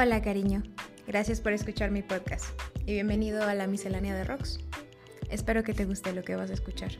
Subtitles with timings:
[0.00, 0.62] Hola cariño,
[1.08, 2.44] gracias por escuchar mi podcast
[2.86, 4.60] y bienvenido a la miscelánea de Rocks.
[5.28, 6.92] Espero que te guste lo que vas a escuchar.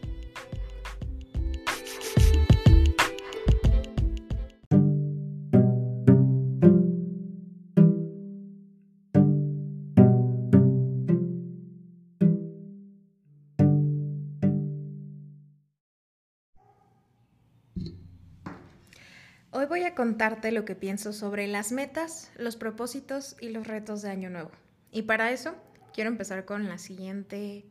[19.50, 24.02] Hoy voy a contarte lo que pienso sobre las metas, los propósitos y los retos
[24.02, 24.50] de Año Nuevo.
[24.92, 25.54] Y para eso
[25.94, 27.64] quiero empezar con la siguiente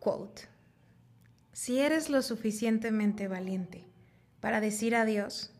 [0.00, 0.42] quote.
[1.52, 3.86] Si eres lo suficientemente valiente
[4.40, 5.52] para decir adiós,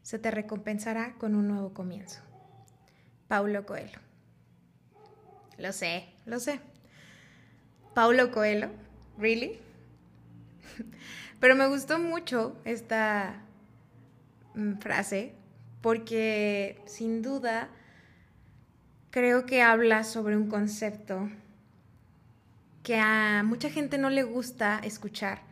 [0.00, 2.22] se te recompensará con un nuevo comienzo.
[3.28, 3.98] Paulo Coelho.
[5.58, 6.60] Lo sé, lo sé.
[7.94, 8.70] Paulo Coelho,
[9.18, 9.58] ¿really?
[11.40, 13.43] Pero me gustó mucho esta
[14.80, 15.34] frase
[15.80, 17.68] porque sin duda
[19.10, 21.28] creo que habla sobre un concepto
[22.82, 25.42] que a mucha gente no le gusta escuchar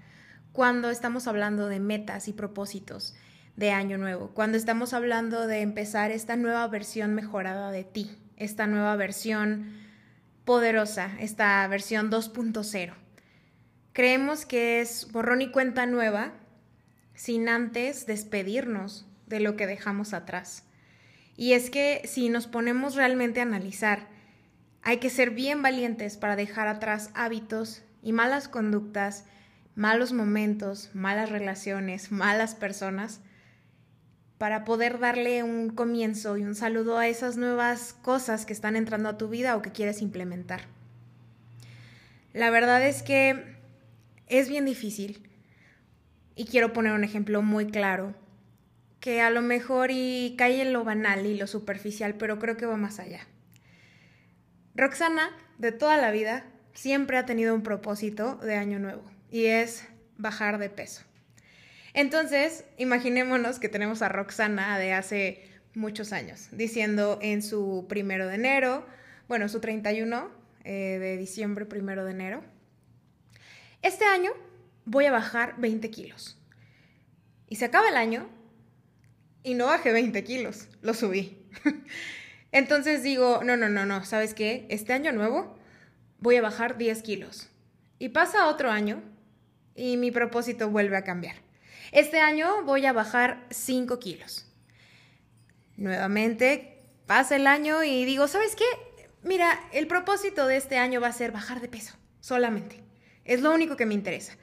[0.52, 3.14] cuando estamos hablando de metas y propósitos
[3.56, 8.66] de año nuevo, cuando estamos hablando de empezar esta nueva versión mejorada de ti, esta
[8.66, 9.72] nueva versión
[10.44, 12.94] poderosa, esta versión 2.0.
[13.92, 16.32] Creemos que es borrón y cuenta nueva
[17.14, 20.64] sin antes despedirnos de lo que dejamos atrás.
[21.36, 24.08] Y es que si nos ponemos realmente a analizar,
[24.82, 29.24] hay que ser bien valientes para dejar atrás hábitos y malas conductas,
[29.74, 33.20] malos momentos, malas relaciones, malas personas,
[34.38, 39.08] para poder darle un comienzo y un saludo a esas nuevas cosas que están entrando
[39.08, 40.62] a tu vida o que quieres implementar.
[42.32, 43.56] La verdad es que
[44.26, 45.28] es bien difícil
[46.34, 48.14] y quiero poner un ejemplo muy claro,
[49.00, 52.66] que a lo mejor y cae en lo banal y lo superficial, pero creo que
[52.66, 53.26] va más allá.
[54.74, 59.86] Roxana, de toda la vida, siempre ha tenido un propósito de año nuevo y es
[60.16, 61.02] bajar de peso.
[61.94, 65.44] Entonces, imaginémonos que tenemos a Roxana de hace
[65.74, 68.86] muchos años, diciendo en su primero de enero,
[69.28, 70.30] bueno, su 31
[70.64, 72.42] eh, de diciembre, primero de enero,
[73.82, 74.30] este año
[74.84, 76.38] voy a bajar 20 kilos.
[77.48, 78.28] Y se acaba el año
[79.42, 81.46] y no bajé 20 kilos, lo subí.
[82.52, 84.66] Entonces digo, no, no, no, no, ¿sabes qué?
[84.68, 85.56] Este año nuevo
[86.18, 87.48] voy a bajar 10 kilos.
[87.98, 89.02] Y pasa otro año
[89.74, 91.36] y mi propósito vuelve a cambiar.
[91.92, 94.46] Este año voy a bajar 5 kilos.
[95.76, 98.64] Nuevamente pasa el año y digo, ¿sabes qué?
[99.22, 102.82] Mira, el propósito de este año va a ser bajar de peso, solamente.
[103.24, 104.36] Es lo único que me interesa.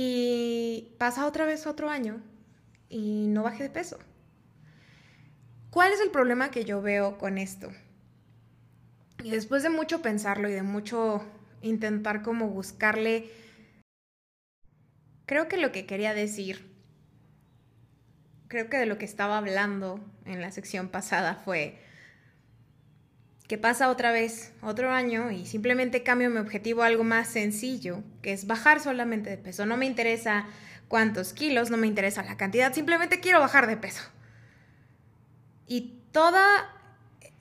[0.00, 2.22] Y pasa otra vez otro año
[2.88, 3.98] y no bajé de peso.
[5.70, 7.72] ¿Cuál es el problema que yo veo con esto?
[9.24, 11.24] Y después de mucho pensarlo y de mucho
[11.62, 13.28] intentar como buscarle,
[15.26, 16.72] creo que lo que quería decir,
[18.46, 21.76] creo que de lo que estaba hablando en la sección pasada fue
[23.48, 28.04] que pasa otra vez otro año y simplemente cambio mi objetivo a algo más sencillo,
[28.20, 29.64] que es bajar solamente de peso.
[29.64, 30.46] No me interesa
[30.86, 34.02] cuántos kilos, no me interesa la cantidad, simplemente quiero bajar de peso.
[35.66, 36.38] Y todo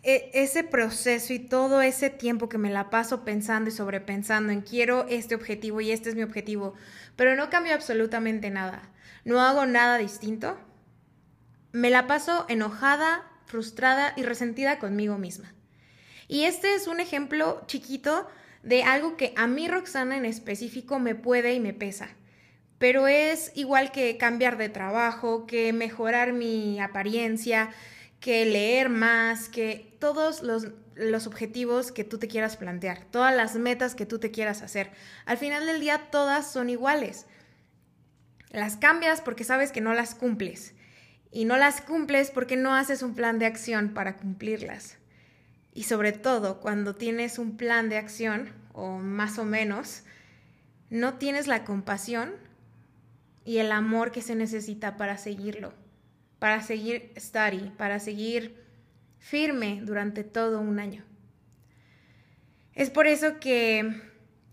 [0.01, 4.61] e, ese proceso y todo ese tiempo que me la paso pensando y sobrepensando en
[4.61, 6.73] quiero este objetivo y este es mi objetivo,
[7.17, 8.89] pero no cambio absolutamente nada,
[9.25, 10.57] no hago nada distinto,
[11.73, 15.56] me la paso enojada, frustrada y resentida conmigo misma.
[16.27, 18.27] Y este es un ejemplo chiquito
[18.63, 22.09] de algo que a mí, Roxana, en específico me puede y me pesa
[22.77, 27.71] pero es igual que cambiar de trabajo, que mejorar mi apariencia,
[28.19, 30.67] que leer más, que todos los,
[31.27, 34.91] objetivos que tú te quieras plantear, todas las metas que tú te quieras hacer.
[35.25, 37.25] Al final del día todas son iguales.
[38.51, 40.73] Las cambias porque sabes que no las cumples
[41.31, 44.97] y no las cumples porque no haces un plan de acción para cumplirlas.
[45.77, 50.01] Y sobre todo cuando tienes un plan de acción, o más o menos,
[50.89, 52.31] no tienes la compasión
[53.45, 55.75] y el amor que se necesita para seguirlo,
[56.39, 58.59] para seguir study, para seguir
[59.19, 61.05] firme durante todo un año.
[62.73, 64.01] Es por eso que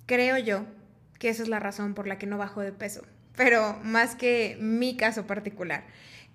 [0.05, 0.67] creo yo
[1.19, 3.03] que esa es la razón por la que no bajo de peso,
[3.35, 5.85] pero más que mi caso particular.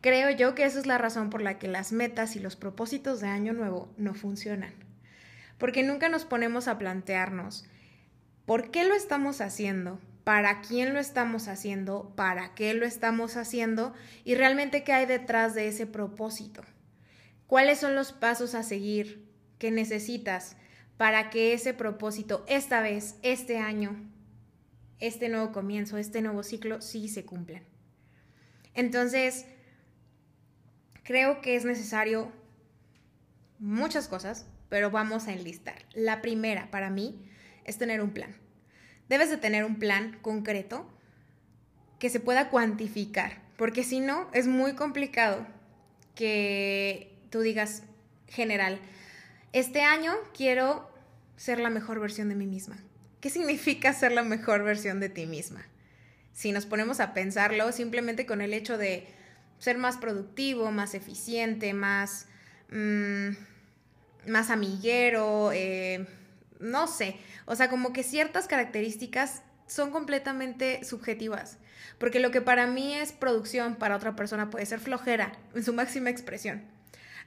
[0.01, 3.19] Creo yo que esa es la razón por la que las metas y los propósitos
[3.19, 4.73] de año nuevo no funcionan.
[5.57, 7.65] Porque nunca nos ponemos a plantearnos
[8.45, 13.93] por qué lo estamos haciendo, para quién lo estamos haciendo, para qué lo estamos haciendo
[14.23, 16.61] y realmente qué hay detrás de ese propósito.
[17.47, 20.55] ¿Cuáles son los pasos a seguir que necesitas
[20.97, 23.99] para que ese propósito, esta vez, este año,
[24.99, 27.63] este nuevo comienzo, este nuevo ciclo, sí se cumplan?
[28.75, 29.45] Entonces,
[31.09, 32.31] creo que es necesario
[33.57, 35.83] muchas cosas, pero vamos a enlistar.
[35.95, 37.27] La primera para mí
[37.65, 38.35] es tener un plan.
[39.07, 40.87] Debes de tener un plan concreto
[41.97, 45.47] que se pueda cuantificar, porque si no, es muy complicado
[46.13, 47.81] que tú digas
[48.27, 48.79] general,
[49.51, 50.91] este año quiero
[51.37, 52.77] ser la mejor versión de mí misma.
[53.19, 55.65] ¿Qué significa ser la mejor versión de ti misma?
[56.33, 59.17] Si nos ponemos a pensarlo, simplemente con el hecho de
[59.59, 62.27] ser más productivo, más eficiente, más,
[62.71, 63.29] mm,
[64.27, 66.07] más amiguero, eh,
[66.59, 71.57] no sé, o sea, como que ciertas características son completamente subjetivas,
[71.99, 75.73] porque lo que para mí es producción, para otra persona puede ser flojera en su
[75.73, 76.63] máxima expresión.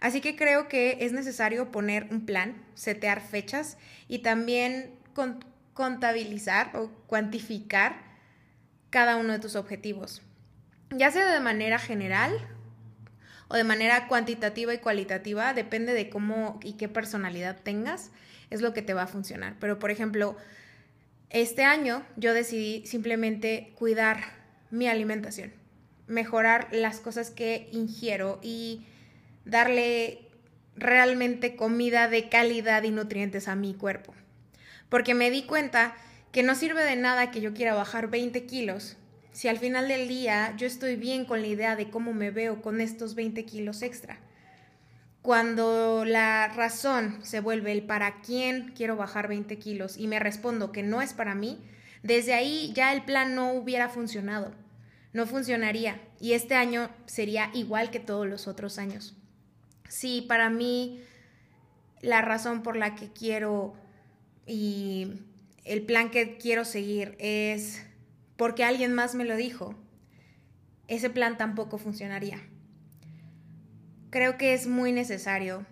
[0.00, 3.78] Así que creo que es necesario poner un plan, setear fechas
[4.08, 4.98] y también
[5.74, 8.02] contabilizar o cuantificar
[8.90, 10.22] cada uno de tus objetivos,
[10.96, 12.32] ya sea de manera general
[13.48, 18.10] o de manera cuantitativa y cualitativa, depende de cómo y qué personalidad tengas,
[18.50, 19.56] es lo que te va a funcionar.
[19.60, 20.36] Pero, por ejemplo,
[21.30, 24.20] este año yo decidí simplemente cuidar
[24.70, 25.52] mi alimentación,
[26.06, 28.86] mejorar las cosas que ingiero y
[29.44, 30.28] darle
[30.76, 34.14] realmente comida de calidad y nutrientes a mi cuerpo.
[34.88, 35.94] Porque me di cuenta
[36.32, 38.96] que no sirve de nada que yo quiera bajar 20 kilos
[39.32, 42.60] si al final del día yo estoy bien con la idea de cómo me veo
[42.62, 44.20] con estos 20 kilos extra.
[45.22, 50.72] Cuando la razón se vuelve el para quién quiero bajar 20 kilos y me respondo
[50.72, 51.60] que no es para mí,
[52.02, 54.52] desde ahí ya el plan no hubiera funcionado,
[55.12, 59.14] no funcionaría y este año sería igual que todos los otros años.
[59.88, 61.00] Si para mí
[62.00, 63.74] la razón por la que quiero
[64.44, 65.12] y
[65.64, 67.86] el plan que quiero seguir es
[68.36, 69.74] porque alguien más me lo dijo,
[70.88, 72.40] ese plan tampoco funcionaría.
[74.10, 75.66] Creo que es muy necesario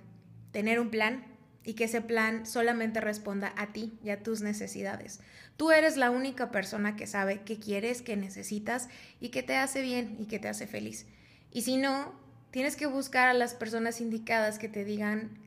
[0.52, 1.24] tener un plan
[1.64, 5.20] y que ese plan solamente responda a ti y a tus necesidades.
[5.56, 8.88] Tú eres la única persona que sabe qué quieres, qué necesitas
[9.20, 11.06] y qué te hace bien y qué te hace feliz.
[11.52, 12.14] Y si no,
[12.50, 15.38] tienes que buscar a las personas indicadas que te digan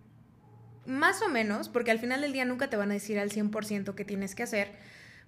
[0.85, 3.95] más o menos, porque al final del día nunca te van a decir al 100%
[3.95, 4.71] qué tienes que hacer,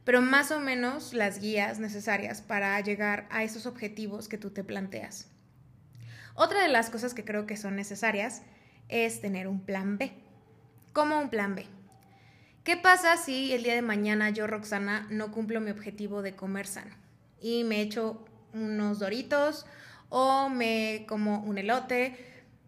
[0.06, 4.64] pero más o menos las guías necesarias para llegar a esos objetivos que tú te
[4.64, 5.28] planteas.
[6.36, 8.44] Otra de las cosas que creo que son necesarias
[8.88, 10.14] es tener un plan B.
[10.94, 11.66] ¿Cómo un plan B?
[12.64, 16.68] ¿Qué pasa si el día de mañana yo, Roxana, no cumplo mi objetivo de comer
[16.68, 16.96] sano
[17.42, 19.66] y me echo unos doritos
[20.10, 22.18] o me como un elote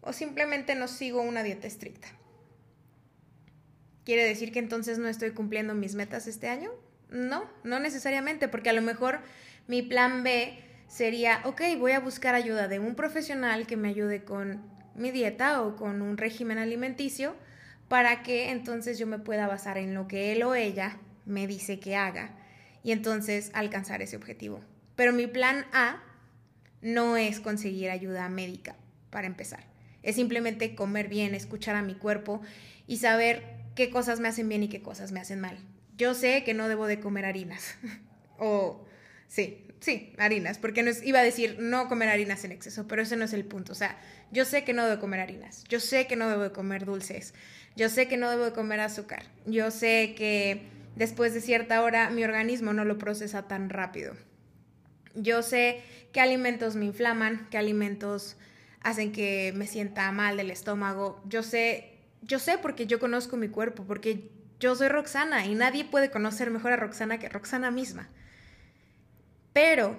[0.02, 2.08] o simplemente no sigo una dieta estricta?
[4.06, 6.72] ¿Quiere decir que entonces no estoy cumpliendo mis metas este año?
[7.10, 9.20] No, no necesariamente, porque a lo mejor
[9.68, 10.58] mi plan B
[10.88, 14.62] sería, ok, voy a buscar ayuda de un profesional que me ayude con
[14.96, 17.36] mi dieta o con un régimen alimenticio
[17.88, 21.80] para que entonces yo me pueda basar en lo que él o ella me dice
[21.80, 22.32] que haga
[22.84, 24.62] y entonces alcanzar ese objetivo.
[24.96, 26.02] Pero mi plan A
[26.82, 28.76] no es conseguir ayuda médica
[29.10, 29.64] para empezar.
[30.04, 32.42] Es simplemente comer bien, escuchar a mi cuerpo
[32.88, 33.44] y saber
[33.76, 35.58] qué cosas me hacen bien y qué cosas me hacen mal.
[35.98, 37.76] Yo sé que no debo de comer harinas.
[38.38, 38.86] o
[39.28, 43.16] sí, sí, harinas, porque no iba a decir no comer harinas en exceso, pero ese
[43.16, 43.72] no es el punto.
[43.72, 44.00] O sea,
[44.32, 46.86] yo sé que no debo de comer harinas, yo sé que no debo de comer
[46.86, 47.34] dulces,
[47.76, 52.10] yo sé que no debo de comer azúcar, yo sé que después de cierta hora
[52.10, 54.16] mi organismo no lo procesa tan rápido.
[55.16, 58.38] Yo sé qué alimentos me inflaman, qué alimentos
[58.82, 61.22] hacen que me sienta mal del estómago.
[61.28, 65.86] Yo sé yo sé porque yo conozco mi cuerpo, porque yo soy Roxana y nadie
[65.86, 68.10] puede conocer mejor a Roxana que Roxana misma.
[69.54, 69.98] Pero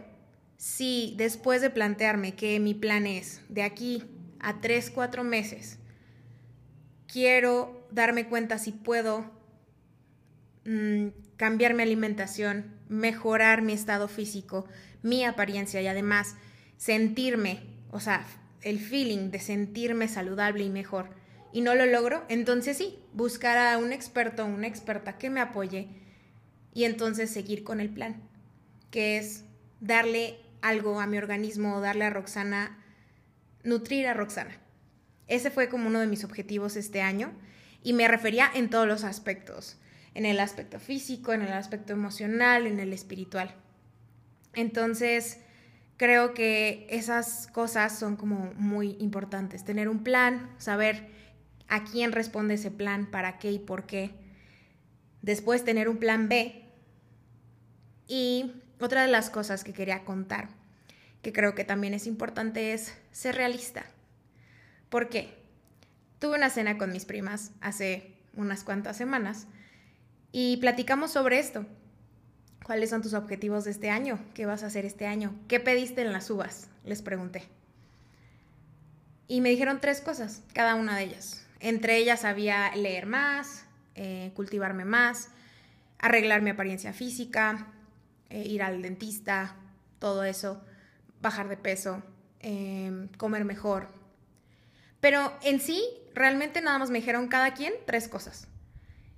[0.56, 4.04] si después de plantearme que mi plan es de aquí
[4.40, 5.78] a tres, cuatro meses,
[7.06, 9.30] quiero darme cuenta si puedo
[10.64, 14.66] mm, cambiar mi alimentación, mejorar mi estado físico,
[15.02, 16.34] mi apariencia y además
[16.76, 18.26] sentirme, o sea,
[18.62, 21.10] el feeling de sentirme saludable y mejor
[21.52, 25.40] y no lo logro, entonces sí, buscar a un experto o una experta que me
[25.40, 25.88] apoye
[26.74, 28.22] y entonces seguir con el plan,
[28.90, 29.44] que es
[29.80, 32.78] darle algo a mi organismo, darle a Roxana,
[33.62, 34.58] nutrir a Roxana.
[35.26, 37.32] Ese fue como uno de mis objetivos este año
[37.82, 39.78] y me refería en todos los aspectos,
[40.14, 43.54] en el aspecto físico, en el aspecto emocional, en el espiritual.
[44.54, 45.38] Entonces,
[45.96, 49.64] creo que esas cosas son como muy importantes.
[49.64, 51.08] Tener un plan, saber
[51.68, 54.10] a quién responde ese plan, para qué y por qué.
[55.22, 56.64] Después tener un plan B.
[58.06, 60.48] Y otra de las cosas que quería contar,
[61.22, 63.84] que creo que también es importante, es ser realista.
[64.88, 65.36] ¿Por qué?
[66.18, 69.46] Tuve una cena con mis primas hace unas cuantas semanas
[70.32, 71.66] y platicamos sobre esto.
[72.64, 74.18] ¿Cuáles son tus objetivos de este año?
[74.34, 75.34] ¿Qué vas a hacer este año?
[75.48, 76.68] ¿Qué pediste en las uvas?
[76.84, 77.44] Les pregunté.
[79.26, 81.46] Y me dijeron tres cosas, cada una de ellas.
[81.60, 85.30] Entre ellas había leer más, eh, cultivarme más,
[85.98, 87.66] arreglar mi apariencia física,
[88.30, 89.56] eh, ir al dentista,
[89.98, 90.62] todo eso,
[91.20, 92.02] bajar de peso,
[92.40, 93.88] em, comer mejor.
[95.00, 95.82] Pero en sí,
[96.14, 98.48] realmente nada más me dijeron cada quien tres cosas.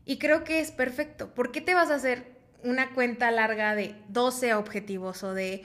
[0.04, 1.34] Y creo que es perfecto.
[1.34, 5.64] ¿Por qué te vas a hacer una cuenta larga de 12 objetivos o de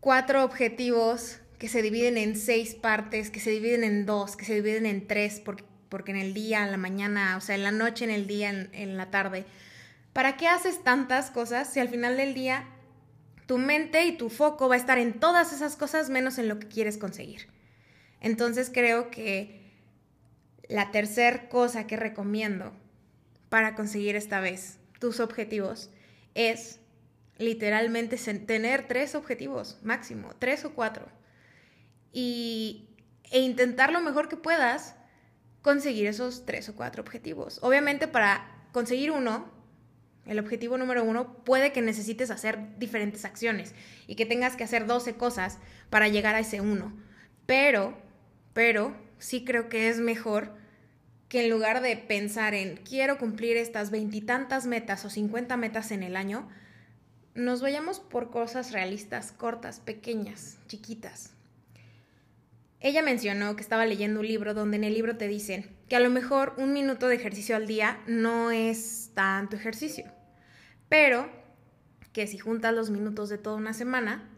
[0.00, 4.54] cuatro objetivos que se dividen en seis partes, que se dividen en dos, que se
[4.54, 7.70] dividen en tres, porque, porque en el día, en la mañana, o sea, en la
[7.70, 9.44] noche, en el día, en, en la tarde.
[10.14, 12.66] ¿Para qué haces tantas cosas si al final del día
[13.44, 16.58] tu mente y tu foco va a estar en todas esas cosas menos en lo
[16.58, 17.48] que quieres conseguir?
[18.22, 19.60] Entonces creo que
[20.66, 22.72] la tercera cosa que recomiendo
[23.50, 25.90] para conseguir esta vez tus objetivos
[26.34, 26.80] es
[27.36, 31.19] literalmente tener tres objetivos máximo, tres o cuatro.
[32.12, 32.88] Y,
[33.30, 34.96] e intentar lo mejor que puedas
[35.62, 37.58] conseguir esos tres o cuatro objetivos.
[37.62, 39.50] Obviamente para conseguir uno,
[40.26, 43.74] el objetivo número uno, puede que necesites hacer diferentes acciones
[44.06, 45.58] y que tengas que hacer 12 cosas
[45.90, 46.92] para llegar a ese uno.
[47.46, 47.96] Pero,
[48.52, 50.54] pero sí creo que es mejor
[51.28, 56.02] que en lugar de pensar en quiero cumplir estas veintitantas metas o cincuenta metas en
[56.02, 56.48] el año,
[57.34, 61.32] nos vayamos por cosas realistas, cortas, pequeñas, chiquitas.
[62.80, 66.00] Ella mencionó que estaba leyendo un libro donde en el libro te dicen que a
[66.00, 70.06] lo mejor un minuto de ejercicio al día no es tanto ejercicio,
[70.88, 71.30] pero
[72.12, 74.30] que si juntas los minutos de toda una semana,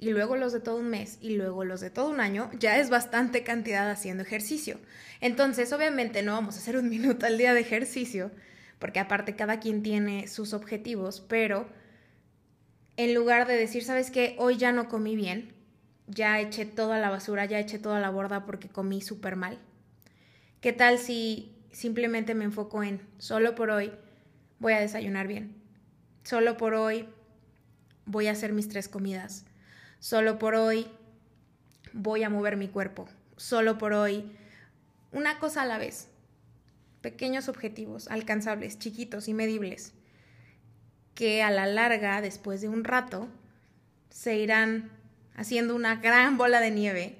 [0.00, 2.78] y luego los de todo un mes y luego los de todo un año, ya
[2.78, 4.78] es bastante cantidad haciendo ejercicio.
[5.20, 8.30] Entonces, obviamente no vamos a hacer un minuto al día de ejercicio,
[8.78, 11.68] porque aparte cada quien tiene sus objetivos, pero
[12.96, 14.36] en lugar de decir, ¿sabes qué?
[14.38, 15.54] Hoy ya no comí bien,
[16.10, 19.58] ya eché toda la basura, ya eché toda la borda porque comí súper mal.
[20.60, 23.92] ¿Qué tal si simplemente me enfoco en, solo por hoy
[24.58, 25.56] voy a desayunar bien?
[26.24, 27.08] Solo por hoy
[28.04, 29.44] voy a hacer mis tres comidas
[30.00, 30.86] Solo por hoy
[31.92, 33.06] voy a mover mi cuerpo.
[33.36, 34.32] Solo por hoy.
[35.12, 36.08] Una cosa a la vez.
[37.02, 39.92] Pequeños objetivos, alcanzables, chiquitos y medibles,
[41.14, 43.28] que a la larga, después de un rato,
[44.08, 44.90] se irán
[45.40, 47.16] haciendo una gran bola de nieve,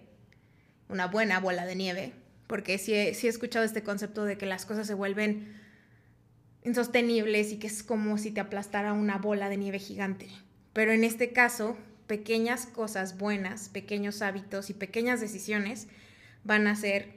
[0.91, 2.13] una buena bola de nieve,
[2.47, 5.59] porque sí he, escuchado este concepto de que las cosas se vuelven
[6.63, 10.29] insostenibles y que es como si te aplastara una bola de nieve gigante.
[10.75, 15.89] Pero en este caso, pequeñas cosas buenas, pequeños hábitos y pequeñas decisiones
[16.45, 17.09] van a hacer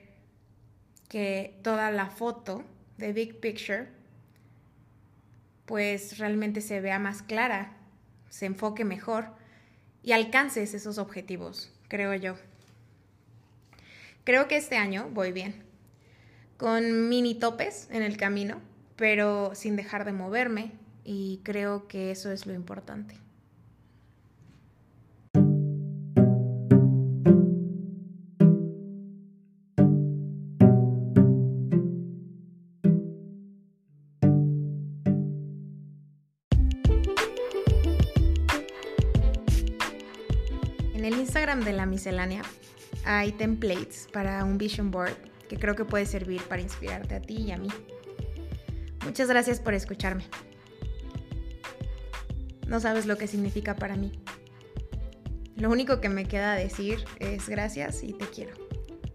[1.09, 2.63] que toda la foto
[2.97, 3.89] de Big Picture
[5.65, 7.75] pues realmente se vea más clara,
[8.29, 9.42] se enfoque mejor
[10.03, 12.35] y alcances esos objetivos, creo yo.
[14.23, 15.63] Creo que este año voy bien,
[16.57, 18.61] con mini topes en el camino,
[18.95, 20.71] pero sin dejar de moverme
[21.03, 23.22] y creo que eso es lo importante.
[41.53, 42.41] De la miscelánea
[43.05, 45.15] hay templates para un vision board
[45.47, 47.67] que creo que puede servir para inspirarte a ti y a mí.
[49.05, 50.25] Muchas gracias por escucharme.
[52.67, 54.11] No sabes lo que significa para mí.
[55.55, 58.55] Lo único que me queda decir es gracias y te quiero.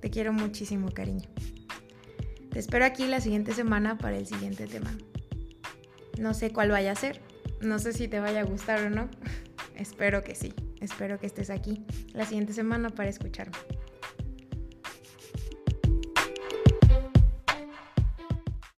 [0.00, 1.28] Te quiero muchísimo, cariño.
[2.52, 4.96] Te espero aquí la siguiente semana para el siguiente tema.
[6.20, 7.20] No sé cuál vaya a ser.
[7.60, 9.10] No sé si te vaya a gustar o no.
[9.74, 10.54] Espero que sí.
[10.80, 13.56] Espero que estés aquí la siguiente semana para escucharme.